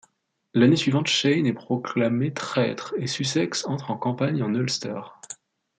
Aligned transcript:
L'année 0.55 0.77
suivante 0.77 1.05
Shane 1.05 1.45
est 1.45 1.53
proclamé 1.53 2.33
traitre 2.33 2.95
et 2.97 3.05
Sussex 3.05 3.67
entre 3.67 3.91
en 3.91 3.97
campagne 3.97 4.41
en 4.41 4.51
Ulster. 4.55 4.99